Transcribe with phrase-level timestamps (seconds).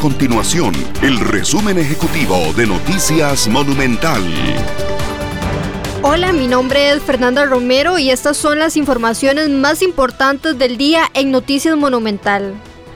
[0.00, 4.22] continuación el resumen ejecutivo de Noticias Monumental.
[6.00, 11.02] Hola, mi nombre es Fernanda Romero y estas son las informaciones más importantes del día
[11.12, 12.54] en Noticias Monumental.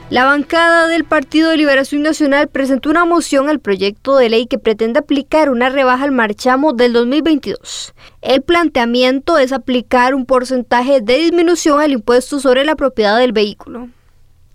[0.09, 4.57] La bancada del Partido de Liberación Nacional presentó una moción al proyecto de ley que
[4.57, 7.93] pretende aplicar una rebaja al marchamo del 2022.
[8.21, 13.89] El planteamiento es aplicar un porcentaje de disminución al impuesto sobre la propiedad del vehículo.